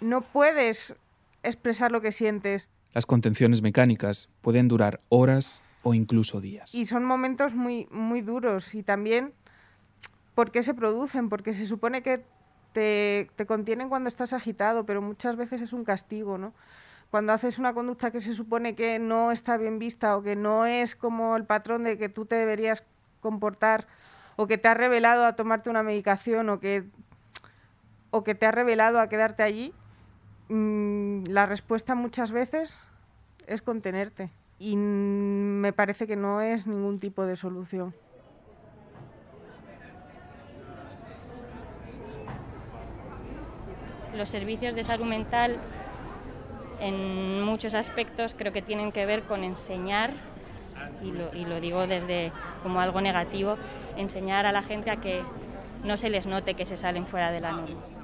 [0.00, 0.94] no puedes
[1.42, 2.68] expresar lo que sientes.
[2.92, 6.74] Las contenciones mecánicas pueden durar horas o incluso días.
[6.74, 9.32] Y son momentos muy, muy duros y también
[10.34, 11.28] ¿por qué se producen?
[11.28, 12.24] Porque se supone que
[12.72, 16.54] te, te contienen cuando estás agitado, pero muchas veces es un castigo, ¿no?
[17.12, 20.66] Cuando haces una conducta que se supone que no está bien vista o que no
[20.66, 22.82] es como el patrón de que tú te deberías
[23.20, 23.86] comportar
[24.34, 26.82] o que te ha revelado a tomarte una medicación o que,
[28.10, 29.72] o que te ha revelado a quedarte allí,
[30.48, 32.74] mm, la respuesta muchas veces
[33.46, 34.32] es contenerte.
[34.58, 37.94] Y me parece que no es ningún tipo de solución.
[44.14, 45.58] Los servicios de salud mental
[46.80, 50.14] en muchos aspectos creo que tienen que ver con enseñar,
[51.02, 53.56] y lo, y lo digo desde como algo negativo,
[53.96, 55.22] enseñar a la gente a que
[55.84, 57.95] no se les note que se salen fuera de la norma.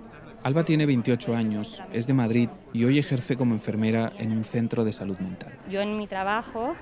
[0.44, 4.82] Alba tiene 28 años, es de Madrid y hoy ejerce como enfermera en un centro
[4.82, 5.52] de salud mental.
[5.70, 6.74] Yo en mi trabajo,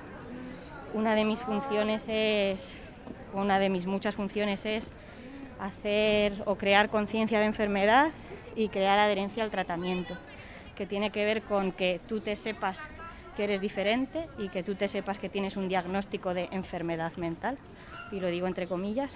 [0.95, 2.73] una de mis funciones es,
[3.33, 4.91] una de mis muchas funciones es
[5.59, 8.09] hacer o crear conciencia de enfermedad
[8.55, 10.17] y crear adherencia al tratamiento,
[10.75, 12.89] que tiene que ver con que tú te sepas
[13.37, 17.59] que eres diferente y que tú te sepas que tienes un diagnóstico de enfermedad mental
[18.11, 19.15] y lo digo entre comillas.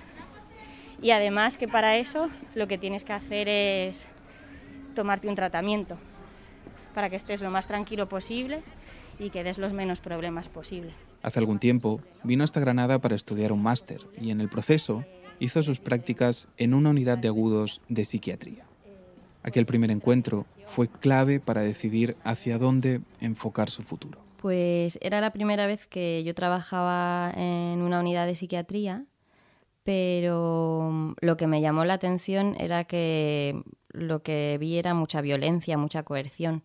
[1.02, 4.08] Y además que para eso lo que tienes que hacer es
[4.96, 5.98] tomarte un tratamiento
[6.96, 8.64] para que estés lo más tranquilo posible
[9.20, 10.94] y que des los menos problemas posibles.
[11.22, 15.06] Hace algún tiempo vino hasta Granada para estudiar un máster y en el proceso
[15.40, 18.66] hizo sus prácticas en una unidad de agudos de psiquiatría.
[19.44, 24.20] Aquel primer encuentro fue clave para decidir hacia dónde enfocar su futuro.
[24.42, 29.06] Pues era la primera vez que yo trabajaba en una unidad de psiquiatría,
[29.86, 35.78] pero lo que me llamó la atención era que lo que vi era mucha violencia,
[35.78, 36.64] mucha coerción.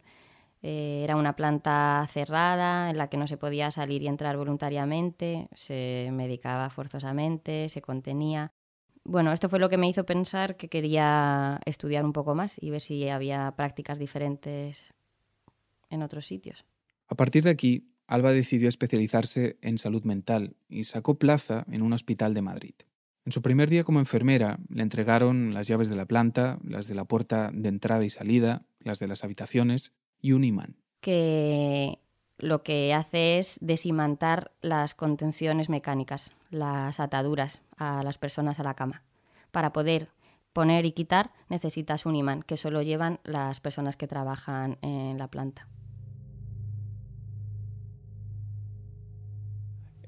[0.63, 5.49] Eh, era una planta cerrada en la que no se podía salir y entrar voluntariamente,
[5.55, 8.53] se medicaba forzosamente, se contenía.
[9.05, 12.71] Bueno, esto fue lo que me hizo pensar que quería estudiar un poco más y
[12.71, 14.95] ver si había prácticas diferentes
[15.91, 16.65] en otros sitios.
[17.07, 21.93] A partir de aquí, Alba decidió especializarse en salud mental y sacó plaza en un
[21.93, 22.75] hospital de Madrid.
[23.31, 26.97] En su primer día como enfermera le entregaron las llaves de la planta, las de
[26.97, 30.75] la puerta de entrada y salida, las de las habitaciones y un imán.
[31.01, 32.01] Que
[32.39, 38.75] lo que hace es desimantar las contenciones mecánicas, las ataduras a las personas a la
[38.75, 39.05] cama.
[39.53, 40.09] Para poder
[40.53, 45.29] poner y quitar necesitas un imán, que solo llevan las personas que trabajan en la
[45.29, 45.69] planta.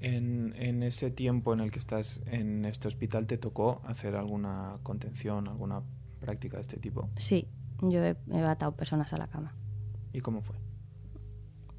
[0.03, 5.47] En, ese tiempo en el que estás en este hospital, ¿te tocó hacer alguna contención,
[5.49, 5.83] alguna
[6.21, 7.09] práctica de este tipo?
[7.17, 7.47] Sí,
[7.81, 9.55] yo he, he atado personas a la cama.
[10.13, 10.57] ¿Y cómo fue?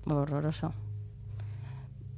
[0.06, 0.74] Horroroso.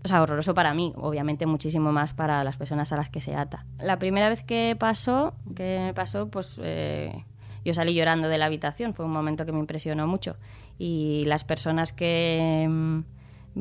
[0.06, 3.36] O sea, horroroso para mí, obviamente muchísimo más para las personas a las que se
[3.36, 3.66] ata.
[3.80, 7.26] La primera vez que pasó, que pasó, pues eh,
[7.66, 10.38] yo salí llorando de la habitación, fue un momento que me impresionó mucho.
[10.78, 13.00] Y las personas que, mm,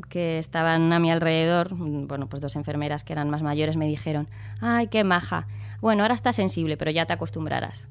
[0.02, 4.28] que estaban a mi alrededor, bueno, pues dos enfermeras que eran más mayores me dijeron,
[4.60, 5.46] ay, qué maja.
[5.80, 7.88] Bueno, ahora está sensible, pero ya te acostumbrarás.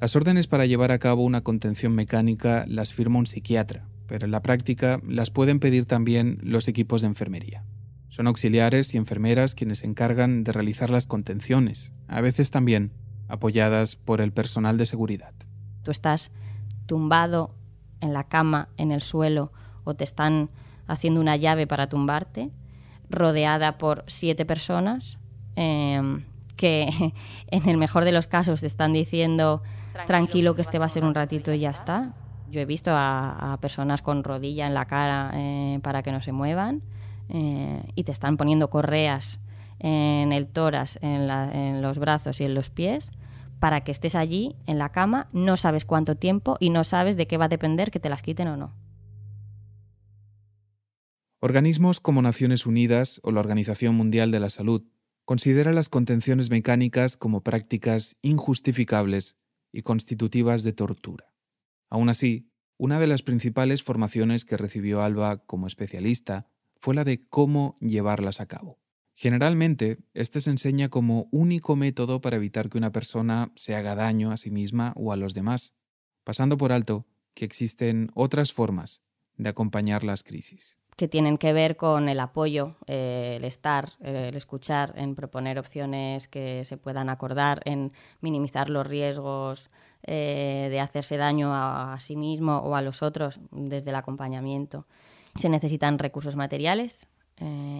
[0.00, 4.32] Las órdenes para llevar a cabo una contención mecánica las firma un psiquiatra, pero en
[4.32, 7.64] la práctica las pueden pedir también los equipos de enfermería.
[8.08, 12.92] Son auxiliares y enfermeras quienes se encargan de realizar las contenciones, a veces también
[13.28, 15.32] apoyadas por el personal de seguridad.
[15.82, 16.30] Tú estás
[16.86, 17.54] tumbado
[18.00, 19.52] en la cama, en el suelo,
[19.84, 20.50] o te están
[20.86, 22.50] haciendo una llave para tumbarte,
[23.08, 25.18] rodeada por siete personas
[25.56, 26.24] em,
[26.56, 26.88] que
[27.48, 29.62] en el mejor de los casos te están diciendo
[30.06, 32.14] tranquilo, que este va a ser un ratito y ya está.
[32.50, 36.32] Yo he visto a, personas con rodilla en la cara eh, para que no se
[36.32, 36.82] muevan
[37.28, 39.40] eh, y te están poniendo correas
[39.78, 43.10] en el tórax, en, en los brazos y en los pies
[43.62, 47.28] para que estés allí en la cama, no sabes cuánto tiempo y no sabes de
[47.28, 48.72] qué va a depender que te las quiten o no.
[51.44, 54.84] Organismos como Naciones Unidas o la Organización Mundial de la Salud
[55.24, 59.36] considera las contenciones mecánicas como prácticas injustificables
[59.72, 61.34] y constitutivas de tortura.
[61.90, 67.26] Aún así, una de las principales formaciones que recibió Alba como especialista fue la de
[67.26, 68.78] cómo llevarlas a cabo.
[69.16, 74.30] Generalmente, este se enseña como único método para evitar que una persona se haga daño
[74.30, 75.74] a sí misma o a los demás,
[76.22, 79.02] pasando por alto que existen otras formas
[79.36, 84.26] de acompañar las crisis que tienen que ver con el apoyo, eh, el estar, eh,
[84.28, 89.70] el escuchar, en proponer opciones que se puedan acordar, en minimizar los riesgos
[90.04, 94.86] eh, de hacerse daño a, sí mismo o a los otros desde el acompañamiento.
[95.36, 97.06] Se necesitan recursos materiales,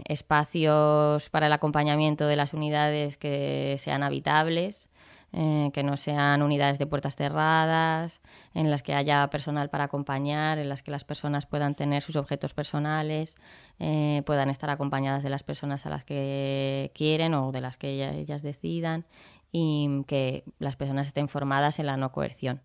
[0.07, 4.89] espacios para el acompañamiento de las unidades que sean habitables,
[5.35, 8.21] eh, que no sean unidades de puertas cerradas,
[8.53, 12.17] en las que haya personal para acompañar, en las que las personas puedan tener sus
[12.17, 13.37] objetos personales,
[13.79, 17.91] eh, puedan estar acompañadas de las personas a las que quieren o de las que
[18.21, 19.07] ellas, decidan
[19.51, 22.63] y que las personas estén formadas en la no coerción.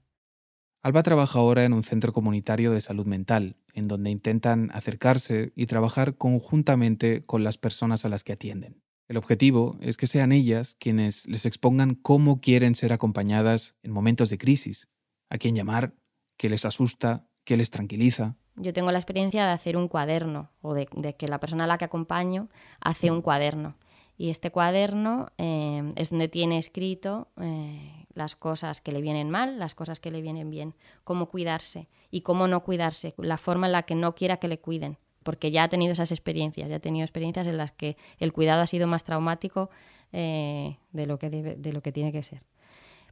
[0.84, 5.66] Alba trabaja ahora en un centro comunitario de salud mental, en donde intentan acercarse y
[5.66, 8.82] trabajar conjuntamente con las personas a las que atienden.
[9.08, 14.30] El objetivo es que sean ellas quienes les expongan cómo quieren ser acompañadas en momentos
[14.30, 14.90] de crisis,
[15.30, 15.94] a quién llamar,
[16.36, 18.36] qué les asusta, qué les tranquiliza.
[18.58, 21.78] Yo tengo la experiencia de hacer un cuaderno o de, que la persona a la
[21.78, 22.50] que acompaño
[22.82, 23.78] hace un cuaderno.
[24.18, 29.58] Y este cuaderno eh, es donde tiene escrito eh, las cosas que le vienen mal,
[29.58, 33.74] las cosas que le vienen bien, cómo cuidarse y cómo no cuidarse, la forma en
[33.74, 36.80] la que no quiera que le cuiden porque ya ha tenido esas experiencias, ya ha
[36.80, 39.70] tenido experiencias en las que el cuidado ha sido más traumático
[40.14, 42.46] eh, de, lo que de lo que tiene que ser.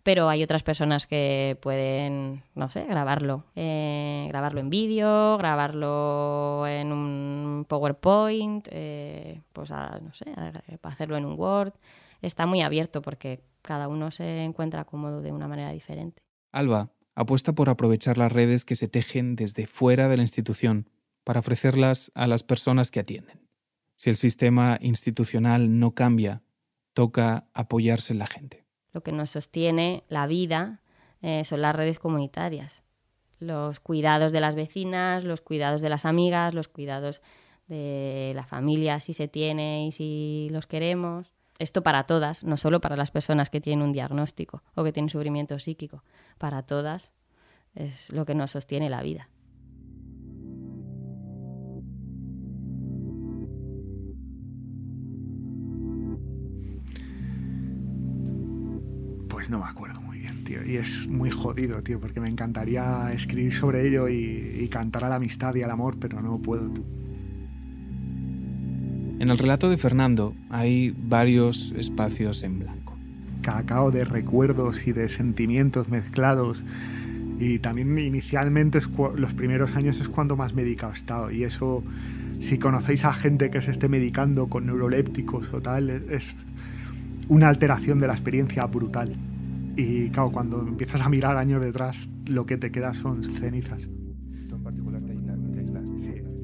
[0.01, 6.93] Pero hay otras personas que pueden, no sé, grabarlo, eh, grabarlo en vídeo, grabarlo en
[6.93, 10.27] un PowerPoint, eh, pues no sé,
[10.83, 11.73] hacerlo en un Word.
[12.21, 16.21] Está muy abierto porque cada uno se encuentra cómodo de una manera diferente.
[16.53, 20.89] Alba apuesta por aprovechar las redes que se tejen desde fuera de la institución
[21.25, 23.49] para ofrecerlas a las personas que atienden.
[23.97, 26.43] Si el sistema institucional no cambia,
[26.93, 28.65] toca apoyarse en la gente.
[28.93, 30.81] Lo que nos sostiene la vida
[31.21, 32.83] eh, son las redes comunitarias,
[33.39, 37.21] los cuidados de las vecinas, los cuidados de las amigas, los cuidados
[37.67, 41.33] de la familia, si se tiene y si los queremos.
[41.57, 45.09] Esto para todas, no solo para las personas que tienen un diagnóstico o que tienen
[45.09, 46.03] sufrimiento psíquico,
[46.37, 47.11] para todas
[47.73, 49.29] es lo que nos sostiene la vida.
[59.45, 60.65] Pues no me acuerdo muy bien, tío.
[60.65, 65.17] Y es muy jodido, tío, porque me encantaría escribir sobre ello y, cantar a la
[65.17, 66.73] amistad y al amor, pero no puedo.
[69.19, 72.97] En el relato de Fernando hay varios espacios en blanco.
[73.43, 76.65] Cacao de recuerdos y de sentimientos mezclados.
[77.39, 78.79] Y también inicialmente
[79.15, 81.29] los primeros años es cuando más medicado he estado.
[81.29, 81.83] Y eso,
[82.39, 86.35] si conocéis a gente que se esté medicando con neurolépticos o tal, es
[87.27, 89.15] una alteración de la experiencia brutal.
[89.77, 93.89] Y claro, cuando empiezas a mirar años detrás, lo que te queda son cenizas.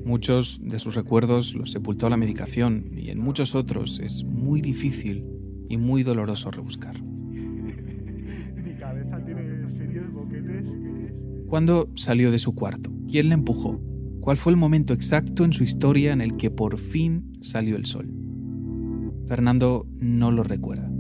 [0.04, 5.26] Muchos de sus recuerdos los sepultó la medicación y en muchos otros es muy difícil
[5.70, 7.02] y muy doloroso rebuscar.
[7.04, 10.70] Mi cabeza tiene serios boquetes.
[11.48, 12.92] ¿Cuándo salió de su cuarto?
[13.10, 13.80] ¿Quién le empujó?
[14.22, 17.86] ¿Cuál fue el momento exacto en su historia en el que por fin salió el
[17.86, 18.12] sol?
[19.28, 20.92] Fernando no lo recuerda,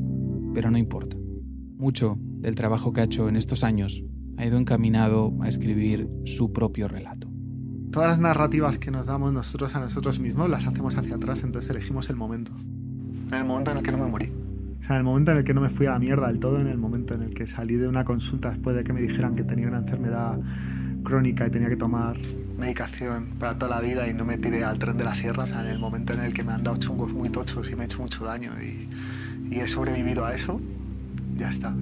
[0.54, 1.21] pero no importa.
[1.82, 4.04] Mucho del trabajo que ha hecho en estos años
[4.38, 7.28] ha ido encaminado a escribir su propio relato.
[7.92, 11.72] Todas las narrativas que nos damos nosotros a nosotros mismos las hacemos hacia atrás, entonces
[11.72, 12.52] elegimos el momento.
[13.30, 14.32] En el momento en el que no me morí.
[14.80, 16.38] O sea, en el momento en el que no me fui a la mierda del
[16.38, 19.02] todo, en el momento en el que salí de una consulta después de que me
[19.02, 20.40] dijeran que tenía una enfermedad
[21.04, 22.16] crónica y tenía que tomar
[22.60, 25.48] medicación para toda la vida y no me tiré al tren de la sierra, o
[25.48, 27.82] sea, en el momento en el que me han dado chungos muy tochos y me
[27.82, 28.88] he hecho mucho daño y,
[29.50, 30.62] y he sobrevivido a eso,
[31.38, 31.76] ya está.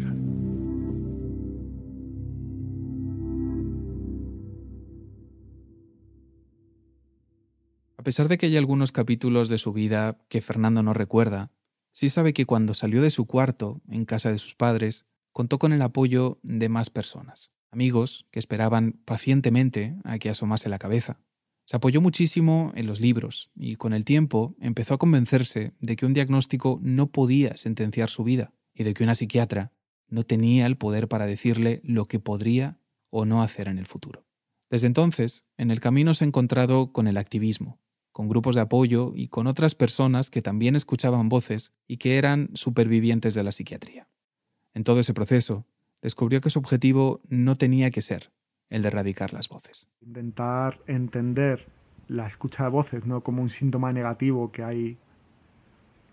[7.98, 11.52] A pesar de que hay algunos capítulos de su vida que Fernando no recuerda,
[11.92, 15.74] sí sabe que cuando salió de su cuarto, en casa de sus padres, contó con
[15.74, 21.20] el apoyo de más personas, amigos que esperaban pacientemente a que asomase la cabeza.
[21.66, 26.06] Se apoyó muchísimo en los libros y con el tiempo empezó a convencerse de que
[26.06, 29.74] un diagnóstico no podía sentenciar su vida y de que una psiquiatra
[30.08, 34.26] no tenía el poder para decirle lo que podría o no hacer en el futuro.
[34.70, 37.82] Desde entonces, en el camino se ha encontrado con el activismo,
[38.14, 42.52] con grupos de apoyo y con otras personas que también escuchaban voces y que eran
[42.54, 44.08] supervivientes de la psiquiatría.
[44.74, 45.68] En todo ese proceso,
[46.02, 48.32] descubrió que su objetivo no tenía que ser
[48.70, 49.90] el de erradicar las voces.
[50.00, 51.68] Intentar entender
[52.08, 54.98] la escucha de voces no como un síntoma negativo que hay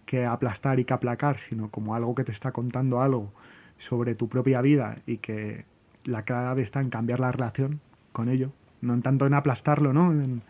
[0.06, 3.32] que aplastar y que aplacar, sino como algo que te está contando algo
[3.78, 5.66] sobre tu propia vida y que
[6.04, 7.80] la clave está en cambiar la relación
[8.12, 10.12] con ello, no en tanto en aplastarlo, ¿no?
[10.12, 10.42] En,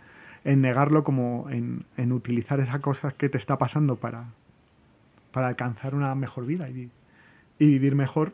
[0.44, 4.26] negarlo como en, utilizar esas cosas que te está pasando para,
[5.32, 6.88] para alcanzar una mejor vida y,
[7.58, 8.32] y vivir mejor.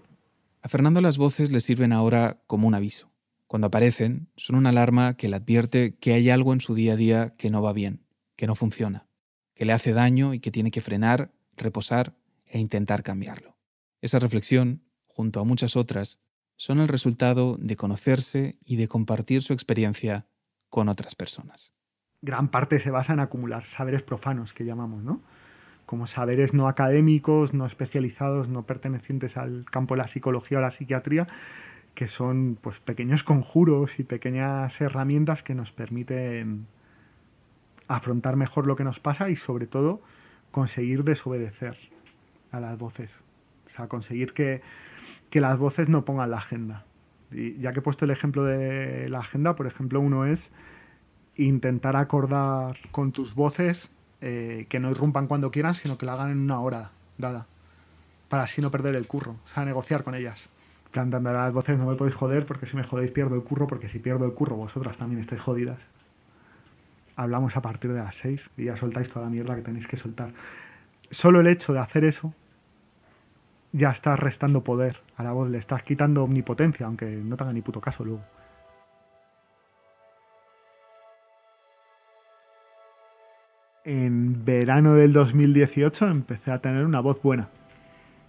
[0.61, 3.11] A Fernando las voces le sirven ahora como un aviso.
[3.47, 6.97] Cuando aparecen, son una alarma que le advierte que hay algo en su día a
[6.97, 8.03] día que no va bien,
[8.37, 9.07] que no funciona,
[9.55, 12.15] que le hace daño y que tiene que frenar, reposar
[12.47, 13.57] e intentar cambiarlo.
[14.01, 16.19] Esa reflexión, junto a muchas otras,
[16.57, 20.27] son el resultado de conocerse y de compartir su experiencia
[20.69, 21.75] con otras personas.
[22.21, 25.21] Gran parte se basa en acumular saberes profanos, que llamamos, ¿no?
[25.87, 30.71] Como saberes no académicos, no especializados, no pertenecientes al campo de la psicología o la
[30.71, 31.27] psiquiatría,
[31.95, 36.67] que son pues pequeños conjuros y pequeñas herramientas que nos permiten
[37.95, 40.01] afrontar mejor lo que nos pasa y sobre todo
[40.51, 41.77] conseguir desobedecer
[42.51, 43.21] a las voces.
[43.67, 44.63] O sea, conseguir que,
[45.33, 46.85] las voces no pongan la agenda.
[47.31, 50.51] Ya que he puesto el ejemplo de la agenda, por ejemplo, uno es
[51.37, 53.91] intentar acordar con tus voces
[54.21, 57.47] eh, que no irrumpan cuando quieran, sino que la hagan en una hora dada,
[58.29, 60.51] para así no perder el curro, o sea, negociar con ellas.
[60.91, 63.67] Plantando a las voces, no me podéis joder porque si me jodéis pierdo el curro,
[63.67, 65.87] porque si pierdo el curro vosotras también estáis jodidas
[67.17, 69.97] hablamos a partir de las 6 y ya soltáis toda la mierda que tenéis que
[69.97, 70.33] soltar.
[71.11, 72.35] Solo el hecho de hacer eso
[73.73, 77.63] ya estás restando poder a la voz, le estás quitando omnipotencia, aunque no tenga ni
[77.63, 78.23] puto caso luego.
[83.85, 87.49] En verano del 2018 empecé a tener una voz buena,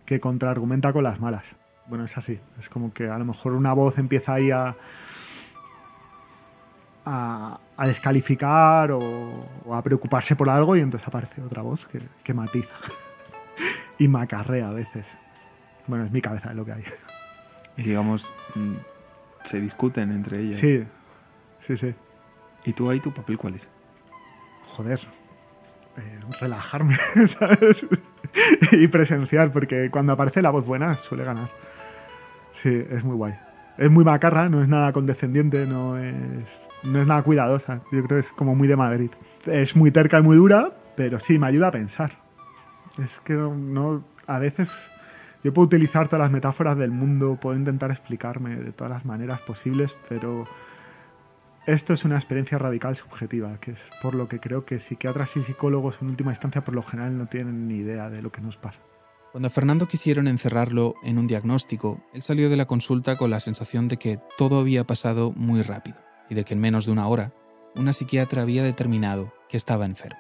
[0.06, 1.44] que contraargumenta con las malas.
[1.88, 4.78] Bueno, es así, es como que a lo mejor una voz empieza ahí a,
[7.06, 11.88] a, descalificar o, a preocuparse por algo y entonces aparece otra voz
[12.24, 12.76] que, matiza
[13.98, 15.08] y macarrea a veces.
[15.88, 16.84] Bueno, es mi cabeza es lo que hay.
[17.78, 18.76] Y digamos, mm,
[19.46, 20.60] se discuten entre ellas.
[20.60, 20.84] Sí,
[21.62, 21.94] sí, sí.
[22.66, 23.70] ¿Y tú ahí tu papel cuál es?
[24.68, 25.02] Joder,
[25.98, 26.98] eh, relajarme,
[27.28, 27.86] ¿sabes?
[28.72, 31.50] y presenciar, porque cuando aparece la voz buena suele ganar.
[32.54, 33.34] Sí, es muy guay.
[33.78, 37.82] Es muy macarra, no es nada condescendiente, no es no es nada cuidadosa.
[37.92, 39.12] Yo creo que es como muy de Madrid.
[39.46, 42.20] Es muy terca y muy dura, pero sí, me ayuda a pensar.
[43.04, 44.72] Es que no, a veces
[45.44, 49.42] yo puedo utilizar todas las metáforas del mundo, puedo intentar explicarme de todas las maneras
[49.42, 50.46] posibles, pero
[51.66, 55.44] esto es una experiencia radical subjetiva, que es por lo que creo que psiquiatras y
[55.44, 58.58] psicólogos en última instancia por lo general no tienen ni idea de lo que nos
[58.58, 58.82] pasa.
[59.34, 63.40] Cuando a Fernando quisieron encerrarlo en un diagnóstico, él salió de la consulta con la
[63.40, 65.98] sensación de que todo había pasado muy rápido
[66.30, 67.34] y de que en menos de una hora
[67.74, 70.20] una psiquiatra había determinado que estaba enfermo.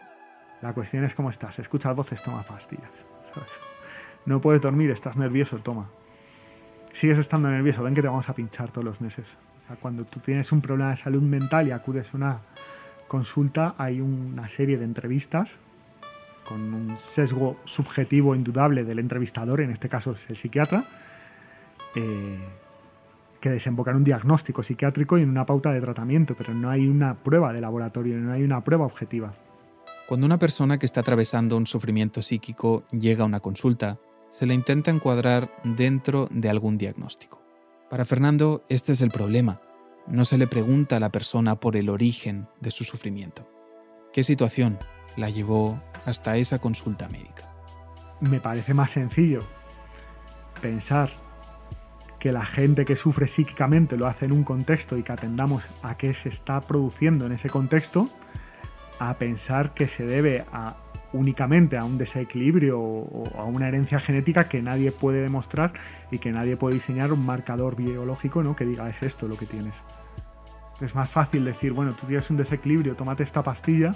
[0.63, 1.59] La cuestión es cómo estás.
[1.59, 2.89] Escuchas voces, toma pastillas.
[4.25, 5.91] No puedes dormir, estás nervioso, toma.
[6.91, 9.37] Sigues estando nervioso, ven que te vamos a pinchar todos los meses.
[9.59, 12.41] O sea, cuando tú tienes un problema de salud mental y acudes a una
[13.07, 15.59] consulta, hay una serie de entrevistas
[16.47, 20.85] con un sesgo subjetivo indudable del entrevistador, en este caso es el psiquiatra,
[21.95, 22.39] eh,
[23.39, 26.87] que desembocar en un diagnóstico psiquiátrico y en una pauta de tratamiento, pero no hay
[26.87, 29.33] una prueba de laboratorio, no hay una prueba objetiva.
[30.07, 34.53] Cuando una persona que está atravesando un sufrimiento psíquico llega a una consulta, se le
[34.53, 37.41] intenta encuadrar dentro de algún diagnóstico.
[37.89, 39.61] Para Fernando, este es el problema.
[40.07, 43.47] No se le pregunta a la persona por el origen de su sufrimiento.
[44.11, 44.79] ¿Qué situación
[45.15, 47.49] la llevó hasta esa consulta médica?
[48.21, 49.43] Me parece más sencillo
[50.61, 51.11] pensar
[52.19, 55.97] que la gente que sufre psíquicamente lo hace en un contexto y que atendamos a
[55.97, 58.09] qué se está produciendo en ese contexto,
[58.97, 60.45] a pensar que se debe
[61.11, 65.73] únicamente a un desequilibrio o, a una herencia genética que nadie puede demostrar
[66.11, 68.55] y que nadie puede diseñar un marcador biológico ¿no?
[68.55, 69.83] que diga es esto lo que tienes.
[70.79, 73.95] Es más fácil decir, bueno, tú tienes un desequilibrio, tómate esta pastilla,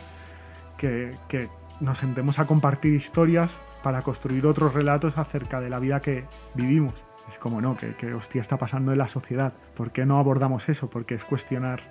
[0.77, 1.49] que, que
[1.79, 6.25] nos sentemos a compartir historias para construir otros relatos acerca de la vida que
[6.55, 7.05] vivimos.
[7.29, 9.53] Es como, no, que, hostia está pasando en la sociedad.
[9.75, 10.89] ¿Por qué no abordamos eso?
[10.89, 11.81] Porque es cuestionar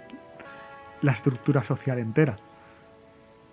[1.03, 2.39] la estructura social entera.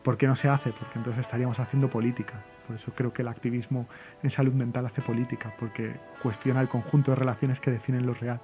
[0.02, 0.72] ¿Por qué no se hace?
[0.72, 2.44] Porque entonces estaríamos haciendo política.
[2.68, 3.88] Por eso creo que el activismo
[4.22, 8.40] en salud mental hace política, porque cuestiona el conjunto de relaciones que definen lo real.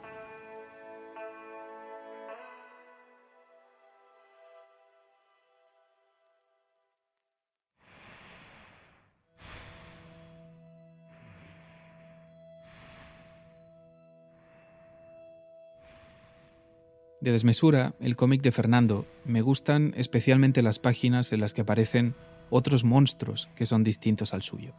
[17.22, 22.16] De Desmesura, el cómic de Fernando, me gustan especialmente las páginas en las que aparecen
[22.50, 24.72] otros monstruos que son distintos al suyo.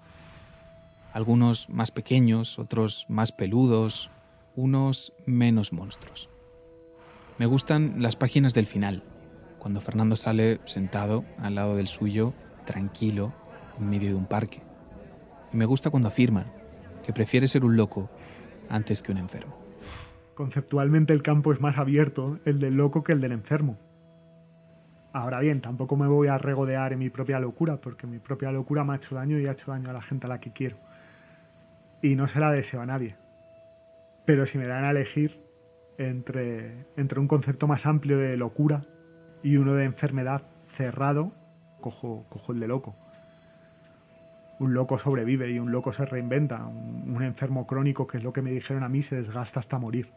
[1.13, 4.11] Algunos más pequeños, otros más peludos,
[4.57, 6.31] unos menos monstruos.
[7.37, 9.03] Me gustan las páginas del final,
[9.59, 12.33] cuando Fernando sale sentado al lado del suyo,
[12.65, 13.35] tranquilo,
[13.79, 14.63] en medio de un parque.
[15.53, 16.47] Y me gusta cuando afirma
[17.05, 18.09] que prefiere ser un loco
[18.71, 19.60] antes que un enfermo.
[20.41, 23.77] Conceptualmente el campo es más abierto, el del loco, que el del enfermo.
[25.13, 28.83] Ahora bien, tampoco me voy a regodear en mi propia locura, porque mi propia locura
[28.83, 30.79] me ha hecho daño y ha hecho daño a la gente a la que quiero.
[32.01, 33.17] Y no se la deseo a nadie.
[34.25, 35.37] Pero si me dan a elegir
[35.99, 38.87] entre, entre un concepto más amplio de locura
[39.43, 41.33] y uno de enfermedad cerrado,
[41.83, 42.97] cojo, cojo el de loco
[44.59, 46.67] un loco sobrevive y un loco se reinventa.
[46.67, 50.11] Un, enfermo crónico, que es lo que me dijeron a mí, se desgasta hasta morir.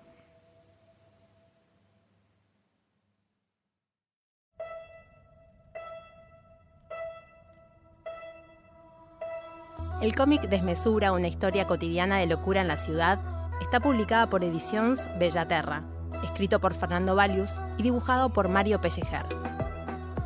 [10.03, 13.21] El cómic Desmesura, una historia cotidiana de locura en la ciudad,
[13.61, 15.85] está publicada por Ediciones Bellaterra,
[16.25, 19.23] escrito por Fernando Valius y dibujado por Mario Pellejer.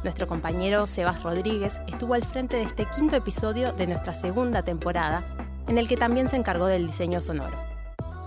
[0.04, 5.24] Nuestro compañero Sebas Rodríguez estuvo al frente de este quinto episodio de nuestra segunda temporada,
[5.68, 7.60] en el que también se encargó del diseño sonoro.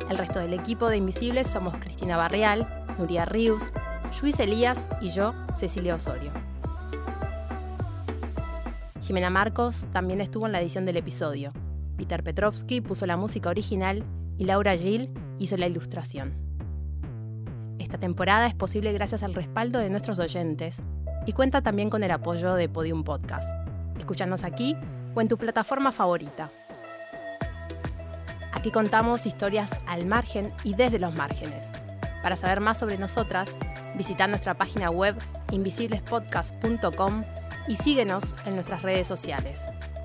[0.08, 3.72] El resto del equipo de Invisibles somos Cristina Barreal, Nuria Rius,
[4.22, 6.30] Luis Elías y yo, Cecilia Osorio.
[9.10, 11.52] Jimena Marcos también estuvo en la edición del episodio.
[11.96, 14.04] Peter Petrovsky puso la música original
[14.38, 16.32] y Laura Gil hizo la ilustración.
[17.80, 20.76] Esta temporada es posible gracias al respaldo de nuestros oyentes
[21.26, 23.50] y cuenta también con el apoyo de Podium Podcast.
[23.98, 24.76] Escúchanos aquí
[25.16, 26.52] o en tu plataforma favorita.
[28.52, 31.64] Aquí contamos historias al margen y desde los márgenes.
[32.22, 33.48] Para saber más sobre nosotras,
[33.96, 35.16] visita nuestra página web
[35.50, 37.24] invisiblespodcast.com
[37.68, 39.60] y síguenos en nuestras redes sociales.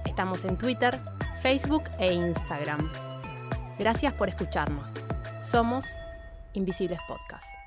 [0.06, 1.00] Estamos en Twitter,
[1.42, 2.92] Facebook e Instagram.
[3.78, 4.92] Gracias por escucharnos.
[5.42, 5.86] Somos
[6.54, 7.65] Invisibles Podcast.